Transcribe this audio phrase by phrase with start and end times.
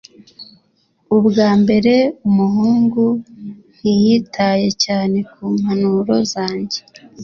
[1.17, 1.93] Ubwa mbere,
[2.27, 3.03] umuhungu
[3.77, 6.79] ntiyitaye cyane kumpanuro zanjye.